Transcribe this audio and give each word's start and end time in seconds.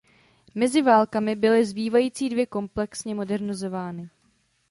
Mezi 0.55 0.81
válkami 0.81 1.35
byly 1.35 1.65
zbývající 1.65 2.29
dvě 2.29 2.45
komplexně 2.45 3.15
modernizovány. 3.15 4.09